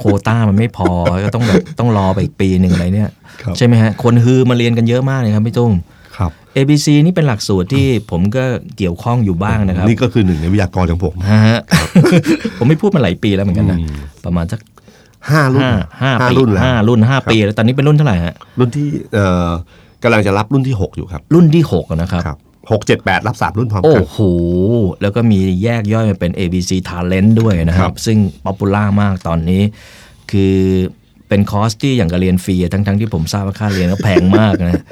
[0.00, 0.90] โควต้ามันไม่พอ
[1.24, 3.10] ก็ต้องแบบต้องรอไปอีกปีหนึ่งอะไรเนี่ย
[3.42, 5.72] ครับใช่ไหมฮะ คนฮือมาเรียนกันเยอะมากเลยครับพี่ตุ้ม
[6.16, 8.44] ครับ ABC นี่เป็นหลักสูตรที่ผมก็
[8.76, 11.60] เกี่ยวข้องอยู่บ้างนะครับ นี่ก็คือหนึ่งในวิทยากรของผมฮะ
[12.58, 13.78] ผมไม่พูดมาหลายปีแล้วเหมือนกันนะ
[14.24, 14.60] ประมาณสัก
[15.30, 19.48] ห้ารุ่นห้าห้าห้าปีรุ่นแล้วห้ารุ่นห้าปีแล้วตอนนี้เป็นรุ่นเท่าไหร่ฮะรุ่นที่เอ่อ
[20.02, 24.20] กำลังจะรับรุ่นที่หกอยู่ครับ รุ่นที่หกนะครับ ครับหกเจ็ดแปดรับสามรุ่นพร้อมกันโอ้โห
[25.02, 29.62] แล้วก็มีแยกย่อยมาเป็น ABC Talent ด้วยนะครับซึ่ง popular มากตอนนี้
[30.30, 30.56] คือ
[31.28, 34.82] เป็นคอร์สที่อย่างกับเรียนฟรีทั้งทั้งๆที่ผมทราบว่าค่าเรียนก็แพงมากนะ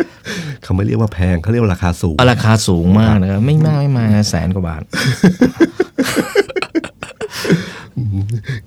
[0.63, 4.83] เขาไม่เรียกว่าแพงเขาเรียกว่าราคาสูงเอาราคาสูงมากนะครับ ไม่มากไม่มากแสนกว่าบาท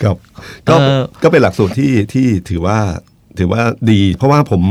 [0.01, 0.15] ครับ
[0.67, 2.79] ก็เอ่อก็เป็นหลักสูตรที่ที่ถือว่า
[3.39, 3.61] ถือว่า
[3.91, 4.61] ดี เพราะว่าผม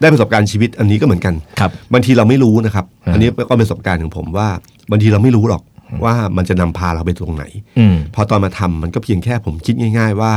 [0.00, 4.48] ได้ประสบการณ์ชีวิตอันนี้ก็เหมือนกันครับบางทีเราไม่รู้นะครับอ่าอันนี้ก็เป็นประสบการณ์ของผมว่า
[4.90, 5.62] บางทีเราไม่รู้หรอก
[6.04, 7.44] ว่ามันจะนำพาเราไปตรงไหน
[7.78, 10.34] อืมพอตอนมาทำมันก็เพียงแค่ผมคิดง่าย ๆ ว่า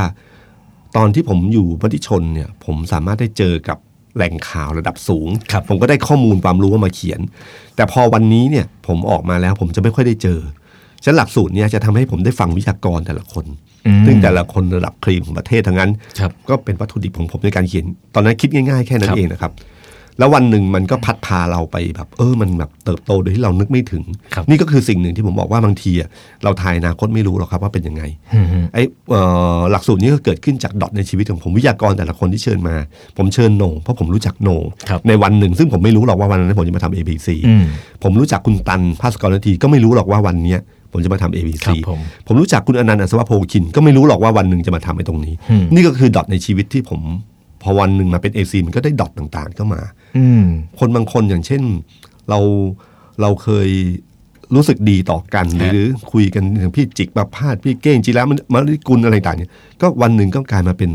[0.98, 3.78] ตอนที่ผมอยู่มติชนเนี่ย ผมสามารถได้เจอกับ
[4.16, 7.20] แหล่งข่าวระดับสูงครับผมก็ได้ข้อมูลความรู้มาเขียน
[7.76, 10.40] แต่พอวันนี้เนี่ยผมออกมาแล้วผมจะไม่ค่อยได้เจอ
[11.04, 13.71] ฉะนั้นหลักสูตรเนี่ยจะทำให้ผมได้ฟังวิชากรแต่ละคนอืม
[14.06, 17.86] ซึ่งแต่ละคนระดับครีมของประเทศทั้งนั้นครับก็เป็นวัตถุดิบของผมในการเขียน
[18.16, 19.54] ตอนนั้นคิดง่ายๆ แค่นั้ครันบเองนะครับ
[20.20, 26.10] แล้ววันหนึ่งมันก็พัดพาเราไปแบบ เออมันแบบเติบโตโดยที่เรานึกไม่ถึงครับนี่ก็คือสิ่งหนึ่งที่ผมบอกว่าบางทีอะ
[26.44, 28.04] เราทายอนาคตไม่รู้หรอกครับว่าเป็นยังไง
[28.36, 29.22] อืมไอ้เอ่
[29.58, 32.76] อหลักสูตรนี้ก็เกิดขึ้นจากดอทในชีวิตของผมวิทยากรแต่ละคนที่เชิญมา
[33.18, 37.64] ผมเชิญโหนงเพราะผมรู้จักโหนงครับในวันหนึ่ง ซึ่งผมไม่รู้หรอกว่าวันนั้นผมจะมาทำ ABC อืม
[38.04, 40.60] ผมรู้จักคุณตันภาสกรนาทีก็ไม่รู้หรอกว่าวันเนี้ย
[40.92, 47.02] ผมจะมาทำ ABC ครับผมผมรู้จักคุณอนันต์อัศวโพคิน ก็ไม่รู้หรอกว่าวันหนึ่งจะมาทำไอ้ตรงนี้อืมนี่ก็คือดอทในชีวิตที่ผม
[47.62, 49.82] พอวันหนึ่งมาเป็น AC มันก็ได้ดอทต่างๆเข้ามา
[50.18, 50.44] อืม
[50.80, 51.62] คนบางคนอย่างเช่น
[52.30, 52.40] เรา
[53.22, 53.70] เราเคย
[54.56, 60.92] รู้สึกดีต่อกันฮะหรือคุยกันอย่างพี่จิกประพาสพี่เก้งจีแล้วมันมาริกุลอะไรต่างเนี่ยก็วันหนึ่งก็กลายมาเป็น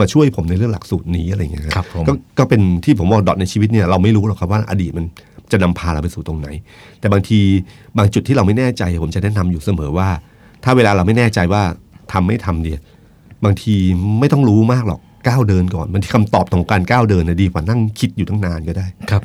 [0.00, 5.06] มาช่วยผมในเรื่องหลักสูตรนี้อะไรอย่างเงี้ยครับผมก็ก็เป็นที่ผมบอกดอทในชีวิตเนี่ยเราไม่รู้หรอกครับว่าอดีตมัน
[5.52, 6.48] จะนำพาเราไปสู่ตรงไหน
[7.00, 7.38] แต่บางที
[7.98, 10.08] บางจุดที่เราไม่แน่ใจ ผมจะแนะนำอยู่เสมอว่า
[10.64, 11.62] ถ้าเวลาเราไม่แน่ใจว่า
[12.12, 12.80] ทำไม่ทำเนี่ย
[13.44, 13.74] บางที
[14.20, 19.22] ไม่ต้องรู้มากหรอกก้าวเดินก่อนบางทีคำตอบของการก้าวเดินนะดีกว่านั่งคิดอยู่ตั้งนานก็ได้ครับ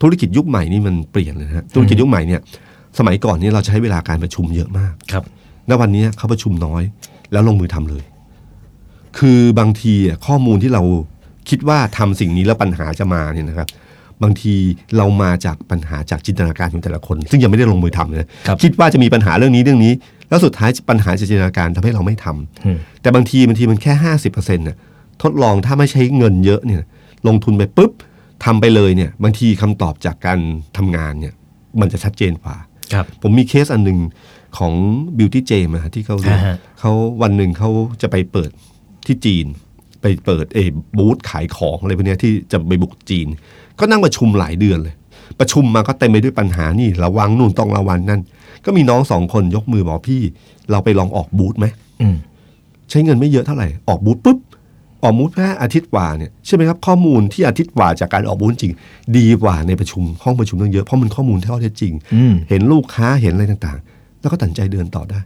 [0.00, 2.40] ธุรกิจยุคใหม่นี่มันเปลี่ยนเลยนะฮะธุรกิจยุคใหม่เนี่ย
[2.98, 5.24] สมัยก่อนนี่เราใช้เวลาการประชุมเยอะมากครับ
[5.68, 6.82] ณวันนี้เขาประชุมน้อย
[7.32, 8.04] แล้วลงมือทำเลย
[9.18, 10.82] คือบางทีอะข้อมูลที่เรา
[11.48, 13.68] คิดว่าทำสิ่งนี้แล้วปัญหาจะมาเนี่ยนะครับ
[14.22, 14.54] บางที
[14.96, 19.92] เรามาจากปัญหาจากจินตนาการของแต่ละคน ซึ่งยังไม่ได้ลงมือทำนะครับคิดว่าจะมีปัญหาเรื่องนี้เรื่องนี้
[20.28, 24.76] แล้วสุดท้ายปัญหาจากจินตนาการทำให้เราไม่ทำอืมแต่บางทีบางทีมันแค่ห้าสิบเปอร์เซ็นต์น่ะ
[25.22, 26.82] ทดลองถ้าไม่ใช้เงินเยอะเนี่ย
[27.28, 27.92] ลงทุนไปปุ๊บ
[28.44, 30.38] ทำไปเลยเนี่ยบางทีคำตอบจากการ
[30.76, 31.34] ทำงานเนี่ย
[31.80, 32.56] มันจะชัดเจนกว่า
[32.92, 33.98] ครับผมมีเคสอันหนึ่ง
[34.58, 34.72] ของ
[35.18, 37.70] Beauty J มาที่เขาอ่าฮะเขาวันหนึ่งเขา
[38.02, 38.50] จะไปเปิด
[39.06, 39.46] ที่จีน
[40.02, 43.26] ไปเปิดเออบูธขายของอะไรพวกเนี้ยที่จะไปบุกจีน
[43.78, 44.94] ก็นั่งประชุมหลายเดือนเลย
[45.40, 48.20] ประชุมมาก็เต็มไปด้วยปัญหานี่ระวังนู่นต้องระวังนั่น
[48.64, 50.20] ก็มีน้องสองคนยกมือบอกพี่
[50.70, 51.66] เราไปลองออกบูธไหม
[52.02, 52.16] อืม
[52.90, 54.38] ใช้เงินไม่เยอะเท่าไหร่ออกบูธปุ๊บ
[55.02, 58.74] ออกบูธแค่อาทิตย์กว่าเนี่ยใช่ไหมครับข้อมูลที่อาทิตย์กว่าจากการออกบูธจริง
[59.18, 65.20] ดีกว่าในประชุมห้องประชุมตั้งเยอะเพราะมันข้อมูลที่ข้อเท็จจริงอืมเห็นลูกค้าเห็นอะไรต่างๆ แล้วก็ตัดสินใจเดินต่อได้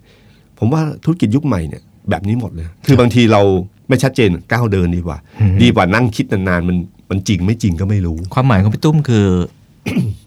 [0.58, 3.42] ผมว่าธุรกิจยุคใหม่เนี่ยแบบนี้หมดเลย คือบางทีเรา
[3.88, 5.18] ไม่ชัดเจนก้าวเดินดีกว่า
[5.62, 6.76] ดีกว่านั่งคิดนานๆมัน
[7.12, 9.26] มันจริงไม่จริงก็ไม่รู้ ความหมายของพี่ตุ้มคือ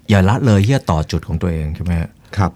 [0.10, 2.52] อย่าละเลยที่จะต่อจุดของตัวเองใช่ไหมฮะครับ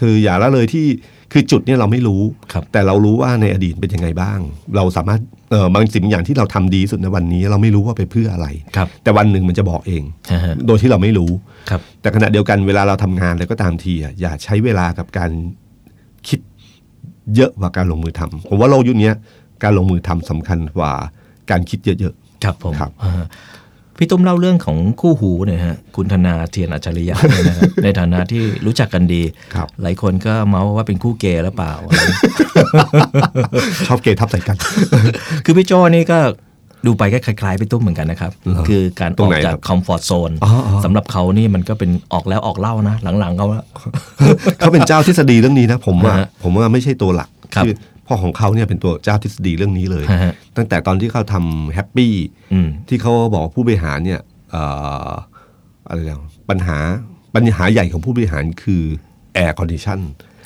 [0.00, 0.86] คืออย่าละเลยที่
[1.32, 4.38] คือจุดเนี่ยเราไม่รู้ครับแต่เรารู้ว่าในอดีตเป็นยังไงบ้าง
[4.76, 11.30] เราสามารถเออบางสิ่งอย่างที่เราทำดีที่สุดในวันนี้ เราไม่รู้ว่าไปเพื่ออะไรครับแต่วันหนึ่งมันจะบอกเองอ่าฮะโดยที่เราไม่รู้
[11.70, 15.30] ครับ แต่ขณะเดียวกันเวลาเราทำงานอะไรก็ตามทีอะอย่าใช้เวลากับการ
[16.28, 16.40] คิด
[17.36, 19.10] เยอะกว่าการลงมือทำผมว่าโลกยุคนี้
[19.62, 20.92] การลงมือทำสำคัญกว่า
[21.50, 23.24] การคิดเยอะ ครับผมครับอ่า
[23.98, 29.22] พี่ตุ้มเล่าเรื่องของคู่หูหน่อยฮะคุณธนาเธียรอัจฉริยะเนี่ยนะครับ ในฐานะที่รู้จักกันดี
[29.54, 34.56] ครับ หลายคนก็เม้าท์ว่าเป็นคู่เกย์หรือเปล่าอะไรๆชอบเกย์ทับใส่กัน
[35.44, 36.18] คือพี่โจนี่ก็
[36.86, 43.60] ดูไปก็คล้ายๆพี่ตุ้มเหมือนกันนะครับเหรอคือการต้องอกไหนจากครับ comfort zone อ๋ออ๋อ สำหรับเขานี่มันก็เป็นออกแล้วออกเล่านะ หลังๆเขาว่า
[44.58, 47.68] เขาเป็นเจ้าทฤษฎีเรื่องนี้นะ ผมว่าอ่าฮะผมว่าไม่ใช่ตัวหลักครับอ
[48.10, 52.14] พ่อของเขาเนี่ยเป็นตัวเจ้าทฤษฎีเรื่องนี้เลยฮะฮะตั้งแต่ตอนที่เขาทำ Happy
[52.52, 54.20] อืมที่เขาบอกว่าผู้บริหารเนี่ย
[54.50, 54.62] เอ่
[55.08, 55.10] อ
[55.88, 56.18] อะไรนะ
[56.50, 56.78] ปัญหา
[57.34, 58.82] ปัญหาใหญ่ของผู้บริหารคือ
[59.34, 60.00] air condition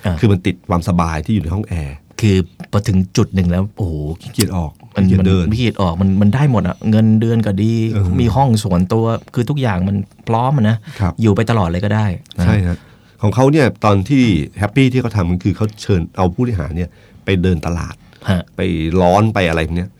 [0.07, 2.37] อ่าคือมันติดความสบายที่อยู่ในห้องแอร์คือ
[2.71, 9.97] พอถึงจุดหนึ่งแล้วโอ้โหขี้เกียจออกมันขี้เกียมัจนเดินไม่ขีดออกมันมันได้หมดอะเงินเดือนก็ดีเออมีห้องส่วนตัวคือทุกอย่างมัน
[10.29, 12.07] พร้อมอะนะครับอยู่ไปตลอดเลยก็ได้
[12.39, 12.79] นะใช่ครับ
[13.23, 14.23] ของเขาเนี่ยตอนที่
[14.59, 16.91] แฮปปี้ที่เขาทำมันคือเขาเชิญเอาผู้บริหารเนี่ย
[17.25, 17.95] ไปเดินตลาด
[18.31, 18.61] ฮะ ไป
[19.01, 19.91] ร้อนไปอะไรพวกเนี้ย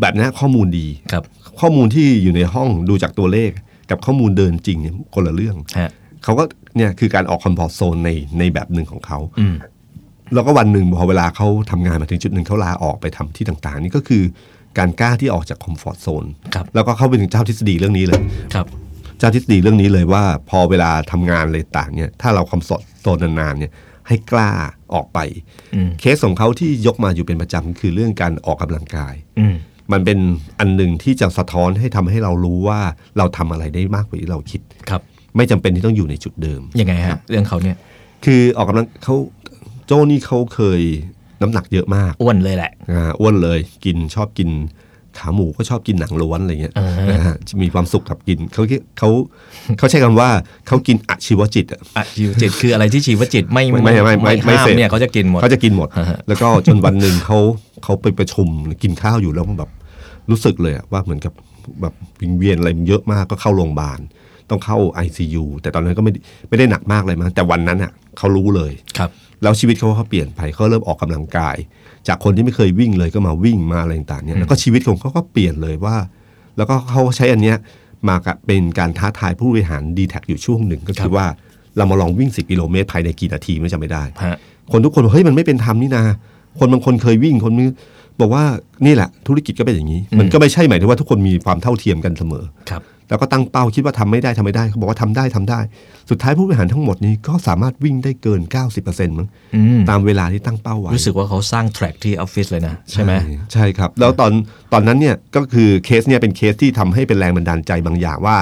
[0.00, 1.24] แบบนี้ข้อมูลดี ครับ
[1.60, 3.50] ข้อมูลที่อยู่ในห้องดูจากตัวเลข
[3.90, 5.90] กับข้อมูลเดินจริงเนี่ยคนละเรื่อง ฮะ
[6.24, 6.44] เขาก็
[6.76, 9.54] เนี่ยคือการออกคอมฟอร์ z โซนในในแบบหนึ่งของเขา อืม
[10.34, 14.22] แล้วก็วันหนึ่งพอเวลาเขาทำงานมาถึงจุดหนึ่งเขาลาออกไปทำที่ต่างๆ นี่ก็คือ
[14.78, 18.20] การกล้าที่ออกจากคอมฟอร์ z โซนครับ แล้วก็เข้าไปถึงเจ้าทฤษฎีเรื่องนี้เลย
[18.54, 18.66] ครับ
[19.18, 23.72] เจ้าทฤษฎีเรื่องนี้เลยว่าพอเวลาทำงานอะไรต่างเนี่ยถ้าเราคอมฟอร์ z โซนนานๆเนี่ย
[24.08, 24.50] ให้กล้า
[24.94, 25.18] ออกไป
[25.74, 29.54] อืมเคสของเขาที่ยกมาอยู่เป็นประจำคือเรื่องการออกกำลังกายอืม
[29.92, 30.18] มันเป็น
[30.58, 32.80] อันหนึ่งที่จะสะท้อนให้ทำให้เรารู้ว่า
[33.18, 35.02] เราทำอะไรได้มากกว่าที่เราคิดครับ
[35.36, 37.76] ไม่จำเป็นที่ต้องอยู่ในจุดเดิมยังไงฮะเรื่องเขาเนี่ย
[38.24, 39.16] คือออกกำลังเขา
[39.86, 40.80] โจ้นี่เขาเคย
[41.42, 44.50] น้ำหนักเยอะมากอ้วนเลยแหละอ่าอ้วนเลยกินชอบกิน
[45.18, 48.62] ขาหมูก็ชอบกินหนังล้วนอะไรเงี้ยอ่าฮะนะฮะมีความสุขกับกินเขา
[48.98, 49.08] เขา
[49.78, 50.30] เขาใช้คำว่า
[50.66, 57.38] เขากินอชีวจิตอะอะชีวจิตคืออะไรที่ชีวจิตไม่ไม่ไม่ไม่ไม่ไม่ห้ามเสพเนี่ยเขาจะกินหมดเขาจะกินหมดอ่าฮะแล้วก็จนวันหนึ่งเขา
[57.84, 58.48] เขาไปประชุม
[58.82, 59.70] กินข้าวอยู่แล้วแบบ
[60.30, 61.32] รู้สึกเลยอะว่าเหมือนกับ
[61.82, 63.98] แบบวิงเวียนอะไรมันเยอะมากก็เข้าโรงพยาบาล
[64.50, 69.10] ต้องเข้า ICU แต่ตอนนั้นก็ไม่ได้ไม่ได้หนักมากเลยมั้งแต่วันนั้นอะเขารู้เลยครับ
[69.42, 71.56] แล้วชีวิตเขาเขาเปลี่ยนไปเขาเริ่มออกกำลังกาย
[72.08, 75.96] จากคนที่ไม่เคยวิ่งเลยก็มาวิ่งมาอะไรต่างๆเนี่ยแล้วก็ชีวิตของเขาก็เปลี่ยนเลยว่า
[76.56, 77.56] แล้วก็เขาใช้อันเนี้ย
[78.08, 81.26] มากับเป็นการท้าทายผู้บริหารดีแท็อยู่ช่วงหนึ่งก็ครัคือบว่า
[81.76, 84.36] เรามาลองวิ่ง 10 กิโลเมตรภายในกี่นาทีไม่จำไม่ได้ฮะ
[84.72, 86.04] คนทุกคนบอกเฮ้ยมันไม่เป็นธรรมนี่นา
[86.58, 87.70] คนบางคนเคยวิ่งคนนึง
[88.20, 88.44] บอกว่า
[88.86, 95.60] นี่แหละธุรกิจก็เป็นอย่างนี้ มันก็ไม่ใช่หมายถึงว่าทุกคนมีความเท่าเทียมกันเสมอครับ แล้วก็ตั้งเป้าคิดว่าทำไม่ได้ทำไม่ได้เขาบอกว่าทำได้ทำได้
[96.10, 98.40] สุดท้ายผู้บริหารทั้งหมดนี้ก็สามารถวิ่งได้เกิน
[98.78, 103.12] 90%มั้งอืมตามเวลาที่ตั้งเป้าไว้รู้สึกว่าเขาสร้าง track ที่ออฟฟิศเลยนะ ใช่ไหม
[103.52, 104.32] ใช่ครับ แล้วตอน
[104.72, 108.36] ตอนนั้นเนี่ยก็คือเคสเนี่ยเป็นเคสที่ทำให้เป็นแรงบันดาลใจบางอย่างว่า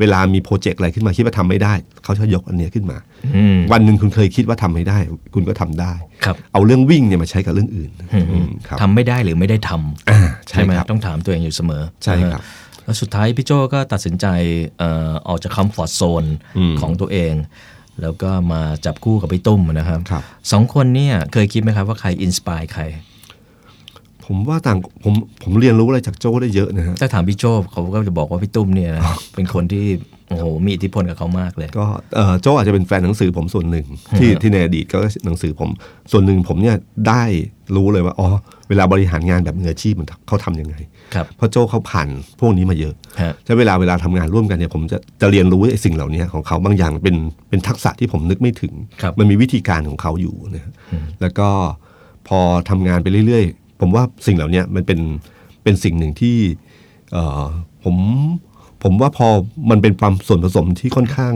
[0.00, 1.74] เวลามี project อะไรขึ้นมาคิดว่าทำไม่ได้
[2.04, 2.98] เขาจะยกอันเนี้ยขึ้นมา
[3.36, 4.98] อืมวันหนึ่งคุณเคยคิดว่าทำไม่ได้
[5.34, 5.92] คุณก็ทำได้
[6.24, 14.26] ครับเอาเรื่องวิ่งเนี่ยมาใช้กับเรื่องอื่นอืมครับทำไม่ได้หรือไม่ได้ทำอ่าใช่ไหมครับต้องถามตัวเองอยู่เสมอใช่ครับเออ แล้วสุดท้ายพี่โจก็ตัดสินใจ
[14.78, 16.24] เอ่อออกจากคอมฟอร์ z โซน
[16.58, 17.34] อืมของตัวเอง
[18.02, 20.22] แล้วก็มาจับคู่กับพี่ตุ้มนะครับครับ
[20.52, 22.82] สองคนเนี่ยเคยคิดไหมครับว่าใคร inspire ใคร
[24.24, 29.02] ผมว่าต่างผมผมเรียนรู้อะไรจากโจ้ได้เยอะนะฮะถ้าถามพี่โจเขาก็จะบอกว่าพี่ตุ้มเนี่ยนะ
[29.34, 29.86] เป็นคนที่
[30.28, 33.86] โอ้โหมีอิทธิพลกับเขามากเลย ก็เอ่อโจอาจจะเป็นแฟนหนังสือผมส่วนหนึ่ง
[34.18, 35.70] ที่ที่ในอดีตก็หนังสือผม
[36.12, 36.76] ส่วนหนึ่งผมเนี่ย
[37.08, 37.22] ได้
[37.76, 38.28] รู้เลยว่าอ๋อ
[38.68, 40.76] เวลาบริหารงานแบบมืออาชีพมันเขาทำยังไง
[41.14, 42.08] ครับเพราะโจเขาผ่าน
[42.40, 47.16] พวกนี้มาเยอะฮะใช้เวลาเวลาทำงานร่วมกันเนี่ยผมจะจะเรียนรู้ไอ้สิ่งเหล่านี้ของเขาบางอย่างเป็น
[47.48, 50.72] เป็นทักษะที่ผมนึกไม่ถึงครับมันมีวิธีการของเขาอยู่นะฮะ
[51.20, 51.48] แล้วก็
[52.28, 52.38] พอ
[52.70, 55.00] ทำงานไปเรื่อยๆ ผมว่าสิ่งเหล่านี้มันเป็น
[55.62, 56.36] เป็นสิ่งหนึ่งที่
[57.12, 57.44] เอ่อ
[57.84, 57.96] ผม
[58.82, 59.28] ผมว่าพอ
[59.70, 61.34] มันเป็นความส่วนผสมที่ค่อนข้าง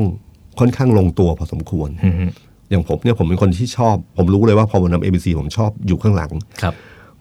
[0.61, 2.25] ค่อนข้างลงตัวพอสมควรอือฮึ
[2.71, 6.75] อย่างผมเนี่ยผมเป็นคนที่ชอบ ผมรู้เลยว่าพอผมทำเอ c ผมชอบอยู่ข้างหลังครับ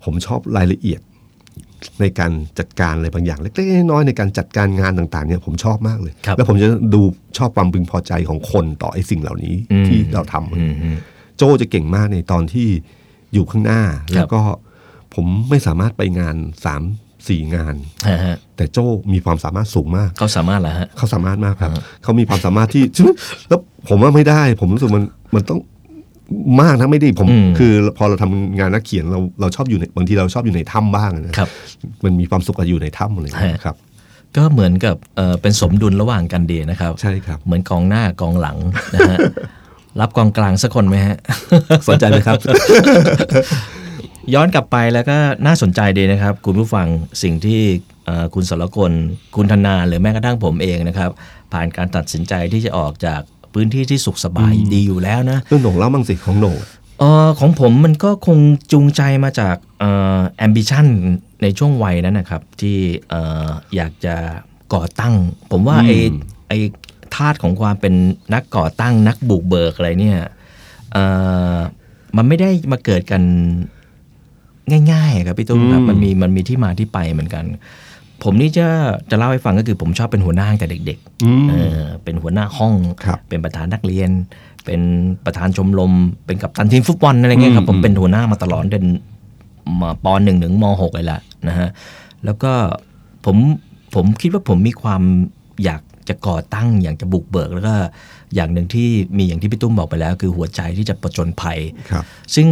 [0.03, 1.01] ผมชอบรายละเอียด
[2.01, 7.01] ในการจัดการอะไรบางอย่างเล็กๆน้อยๆในการจัดการงานต่างๆเนี่ยผมชอบมากเลยครับแล้วผมจะดู
[7.37, 10.97] ชอบความพึงพอใจของคนต่อไอ้สิ่งเหล่านี้อืมที่เราทำอืมอืม
[11.37, 12.67] โจจะเก่งมากในตอนที่
[13.33, 13.81] อยู่ข้างหน้า
[14.15, 14.41] แล้วก็
[15.15, 16.81] ผมไม่สามารถไปงานสาม
[17.27, 17.75] สี่งาน
[18.07, 18.77] ฮะฮะแต่โจ
[19.13, 21.71] มีความสามารถสูงมาก เขาสามารถเหรอฮะเขาสามารถมากครับ
[22.03, 22.83] เขามีความสามารถที่
[23.47, 25.05] แล้วผมว่าไม่ได้ ผมรู้สึกมัน
[25.35, 25.59] มันต้อง
[26.61, 31.49] มากนะไม่ได้ผมอืมคือพอเราทำงานนักเขียนเราเราชอบอยู่ในบางทีเราชอบอยู่ในถ้ำบ้างนะครับ
[32.03, 33.75] มันมีความสุขกับอยู่ในถ้ำอะไรอย่างเงี้ยฮะครับ
[34.37, 38.57] ก็เหมือนกับเอ่อเป็นสมดุลระหว่างกันดีนะครับ ใช่ครับ เหมือนกองหน้ากองหลัง
[38.95, 39.17] นะฮะ
[39.99, 41.17] รับกองกลางสักคนไหมฮะ
[41.87, 42.39] สนใจไหมครับ
[44.33, 46.87] ย้อนกลับไปแล้วก็น่าสนใจดีนะครับ คุณผู้ฟัง
[47.23, 47.61] สิ่งที่
[48.05, 48.91] เอ่อคุณสรกล
[49.35, 51.11] คุณธนาหรือแม้กระทั่งผมเองนะครับ
[51.53, 53.21] ผ่านการตัดสินใจที่จะออกจาก
[53.53, 56.55] พื้นที่ที่สุขสบายดีอยู่แล้วนะเรื่องหนงเล่าบ้างสิของโหน่ง
[56.99, 58.39] เออของผมมันก็คง
[58.71, 60.85] จูงใจมาจากเอ่อ ambition
[61.41, 62.77] ในช่วงวัยนั้นนะครับ ที่
[63.09, 64.15] เอ่ออยากจะ
[64.73, 65.13] ก่อตั้ง
[65.51, 65.97] ผมว่าไอ้
[66.49, 66.57] ไอ้
[67.15, 67.93] ธาตุของความเป็น
[68.33, 70.19] นักก่อตั้งนักบุกเบิกอะไรเนี่ย
[70.93, 71.03] เอ่
[71.55, 71.57] อ
[72.17, 73.23] มันไม่ได้มาเกิดกัน
[74.91, 77.45] ง่ายๆครับพี่ตุ้มครับอืมมันมีมันมีที่มาที่ไปเหมือนกัน
[78.23, 78.67] ผมนี่จะ
[79.09, 84.09] จะเล่าให้ฟังก็คือผมชอบเป็นหัวหน้าตั้งแต่เด็กอืมๆเออเป็นหัวหน้าห้องครับเป็นประธานนักเรียน
[84.65, 84.81] เป็น
[85.25, 85.93] ประธานชมรม
[86.25, 88.85] เป็นกัปตันทีมฟุตบอลอะไรเงี้ยครับอืมผมเป็นหัวหน้ามาตลอดเป็น
[89.81, 91.69] มาปหนึ่งถึงมหกเลยแหละนะฮะ
[92.25, 92.51] แล้วก็
[93.25, 93.37] ผม
[93.95, 95.01] ผมคิดว่าผมมีความ
[95.63, 97.75] อยากจะก่อตั้งอยากจะบุกเบิกแล้วก็
[98.35, 101.59] อย่างหนึ่งที่มีอย่างที่พี่ตุ้มบอกไปแล้ว คือหัวใจที่จะประจนภัย
[101.91, 102.03] ครับ
[102.35, 102.47] ซึ่ง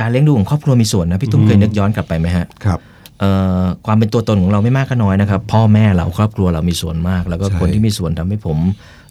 [0.00, 2.80] การเลี้ยงดูของครอบครัวมีส่วนนะพี่ตุ้มเคยนึกย้อนกลับไปไหมฮะครับ
[3.20, 3.30] เอ่
[3.62, 8.58] อความเป็นตัวตนของเราไม่มากก็น้อยนะครับ พ่อแม่เราครอบครัวเรามีส่วนมาก แล้วก็ใช่คนที่มีส่วนทำให้ผม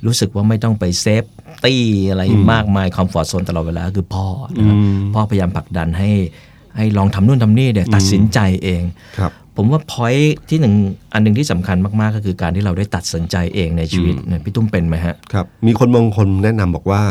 [0.05, 2.23] รู้สึกว่าไม่ต้องไป safety อะไร
[2.53, 4.77] มากมาย comfort zone ตลอดเวลาคือพ่อนะครับ
[5.13, 6.09] พ่อพยายามผลักดันให้
[6.77, 8.83] ให้ลองทำนู่นทำนี่เนี่ยตัดสินใจเอง
[9.17, 10.15] ครับผมว่าพอย
[10.49, 10.73] ที่หนึ่ง
[11.13, 17.01] อันหนึ่งที่สำคัญมาก ๆ ก็คือการที่เราได้ตัดสินใจเองในชีวิตเนี่ยพี่ตุ้มเป็นไหมฮะครับมีคนบางคนแนะนำบอกว่า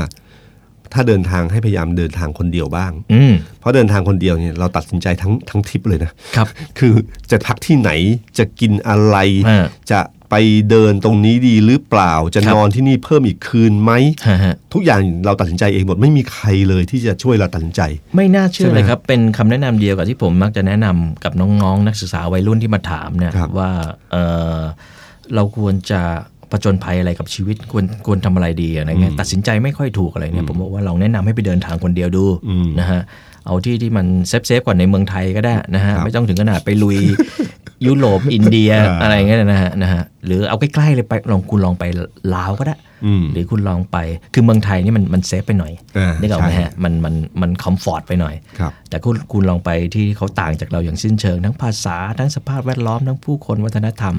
[0.95, 6.47] ถ้าเดินทางให้พยายามเดินทางคนเดียวบ้าง อืมเพราะเดินทางคนเดียวเนี่ยเราตัดสินใจทั้งทั้งทริปเลยนะครับ
[6.79, 6.93] คือ
[7.31, 7.91] จะพักที่ไหน
[8.39, 9.17] จะกินอะไร
[9.49, 10.39] ฮะจะไป
[10.71, 13.93] เดินตรงนี้ดีหรือเปล่า จะครับนอนที่นี่เพิ่มอีกคืนไหม
[14.29, 17.81] ฮะฮะทุกอย่างเราตัดสินใจเองหมดไม่มีใครเลยที่จะช่วยเราตัดสินใจ
[18.17, 23.71] ไม่น่าเชื่ใช่ไหมเลยครับ เป็นคำแนะนำเดียวกับที่ผมมักจะแนะนำกับน้องๆ นักศึกษาวัยรุ่นที่มาถามเนี่ยครับ ว่า
[24.11, 24.17] เอ
[24.57, 24.59] อ
[25.35, 26.03] เราควรจะ
[26.53, 32.25] ผจญภัยอะไรกับชีวิตควรควรทำอะไรดีอะไรเงี้ยตัดสินใจไม่ค่อยถูกอะไรเนี่ยผมบอกว่าลองแนะนำให้ไปเดินทางคนเดียวดู
[32.81, 33.01] นะฮะ
[33.47, 36.99] เอาที่ที่มัน safe safe ๆกว่าในเมืองไทยก็ได้นะฮะครับไม่ต้องถึงขนาดไปลุย
[37.87, 41.85] ยุโรปอินเดียอ่าอะไรเงี้ยนะฮะนะฮะหรือเอาใกล้ๆเลยไปลองคุณลองไป
[42.35, 43.97] ลาวก็ได้อืมหรือคุณลองไป
[44.35, 54.15] คือเมืองไทยนี่มันมันเซฟไปหน่อยอ่านึกออกไหมใช่ฮะมันมันมันคอมฟอร์ตไปหน่อยครับแต่คุณคุณลองไปที่เขาต่างจากเราอย่างสิ้นเชิง ทั้งภาษาทั้งสภาพแวดล้อมทั้งผู้คนวัฒนธรรม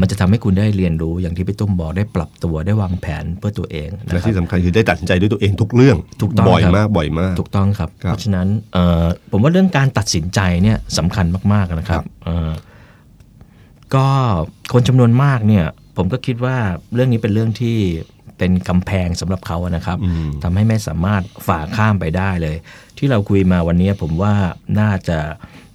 [0.00, 12.50] มันจะทำให้คุณได้เรียนรู้อย่างที่พี่ตุ้มบอกได้ปรับตัวได้วางแผนเพื่อตัวเองนะและครับที่สำคัญคือได้ตัดสินใจด้วยตัวเองทุกเรื่องถูกต้องบ่อยครับมากบ่อยมากถูกต้องครับครับเพราะฉะนั้นเอ่อผมว่าเรื่องการตัดสินใจเนี่ยสำคัญมากๆนะครัครับบเอ่อ
[13.94, 14.06] ก็
[14.72, 15.64] คนจำนวนมากเนี่ย
[15.96, 16.56] ผมก็คิดว่า
[16.94, 17.76] เรื่องนี้เป็นเรื่องที่
[18.38, 19.98] เป็นกำแพงสำหรับเขาอะนะครับ
[20.42, 22.56] ทำให้ไม่สามารถฝ่าข้ามไปได้เลย
[22.98, 24.34] ที่เราคุยมาวันนี้ผมว่า
[24.80, 25.18] น่าจะ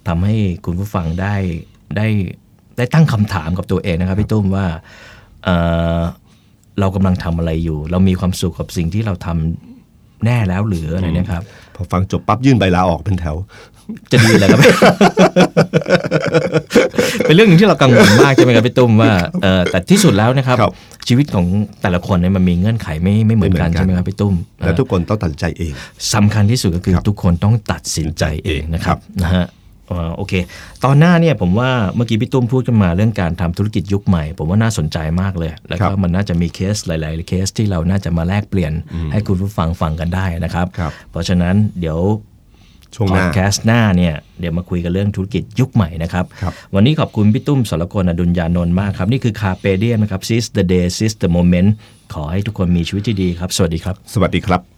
[0.08, 1.34] ทำให้คุณผู้ฟังได้
[1.96, 2.08] ได้
[2.78, 4.66] ได้ตั้งคำถามกับตัวเองนะครับพี่ตุ้มว่า
[5.44, 5.54] เอ่
[5.98, 6.00] อ
[6.80, 11.42] เรากำลังทำอะไรอยู่ เรามีความสุขกับสิ่งที่เราทำแน่แล้วหรืออะไรเนะครับ
[11.74, 13.36] พอฟังจบปั๊บยื่นใบลาออกเป็นแถว
[14.12, 14.60] จะดีเลยครับ
[17.24, 19.12] เป็นเรื่องหนึงที่เรากังวลมากใช่ไหมครับพี่ตุ้มว่า
[19.42, 20.72] เออแต่ที่สุดแล้วนะครับครับ
[21.08, 21.46] ชีวิตของ
[21.82, 25.72] แต่ละคนเนี่ยมันมีเงื่อนไขไม่ไม่เหมือนกันไม่เหมือนกันใช่ไหมครับพี่ตุ้มและทุกคนต้องตัดสินใจเอง
[26.14, 29.57] สำคัญที่สุดก็คือครับทุกคนต้องตัดสินใจเองนะคครัรับบนะฮะเอ่อ
[30.16, 30.34] โอเค
[30.84, 38.72] ตอนหน้าเนี่ยผมว่าเมื่อกี้พี่ตุ้มพูดกันมาเรื่องการทำธุรกิจยุคใหม่ ผมว่าน่าสนใจมากเลย แล้วครัก็บมันน่าจะมีเคสหลาย ๆ เคสที่เราน่าจะมาแลกเปลี่ยน
[39.12, 42.00] ให้คุณผู้ฟังฟังกันได้นะครับครับเพราะฉะนั้นเดี๋ยว
[42.94, 51.68] ช่วงพหอน้าดแคสต์หน้าเนี่ยเดี๋ยวมาคุยกันเรื่องธุรกิจยุคใหม่นะครับครับวันนี้ขอบคุณพี่ตุ้มสรกลอดุลยานนท์มากครับ นี่คือคาเปเดียนะครับ seize the day seize the moment
[52.14, 54.77] ขอให้ทุกคนมีชีวิตที่ดีครับ สวัสดีครับ สวัสดีครับ